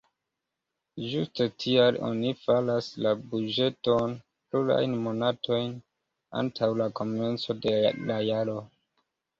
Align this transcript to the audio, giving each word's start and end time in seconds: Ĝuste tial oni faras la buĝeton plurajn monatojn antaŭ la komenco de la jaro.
Ĝuste 1.09 1.45
tial 1.63 1.99
oni 2.07 2.31
faras 2.45 2.87
la 3.07 3.11
buĝeton 3.35 4.17
plurajn 4.27 4.99
monatojn 5.05 5.77
antaŭ 6.43 6.75
la 6.83 6.91
komenco 7.03 7.61
de 7.69 7.79
la 8.11 8.23
jaro. 8.35 8.61